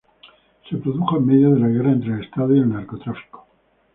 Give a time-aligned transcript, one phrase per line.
[0.67, 3.45] Se produjo en medio de la guerra entre el Estado y el narcotráfico.